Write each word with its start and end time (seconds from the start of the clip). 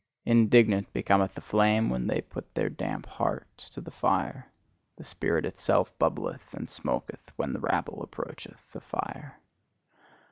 Indignant 0.25 0.91
becometh 0.93 1.35
the 1.35 1.41
flame 1.41 1.91
when 1.91 2.07
they 2.07 2.21
put 2.21 2.55
their 2.55 2.69
damp 2.69 3.05
hearts 3.05 3.69
to 3.69 3.81
the 3.81 3.91
fire; 3.91 4.51
the 4.97 5.03
spirit 5.03 5.45
itself 5.45 5.95
bubbleth 5.99 6.55
and 6.55 6.67
smoketh 6.67 7.29
when 7.35 7.53
the 7.53 7.59
rabble 7.59 8.01
approach 8.01 8.47
the 8.73 8.81
fire. 8.81 9.37